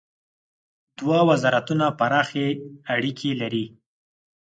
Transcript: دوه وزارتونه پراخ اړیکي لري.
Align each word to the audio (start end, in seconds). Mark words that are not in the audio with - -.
دوه 0.97 1.19
وزارتونه 1.29 1.85
پراخ 1.99 2.29
اړیکي 2.95 3.31
لري. 3.41 3.65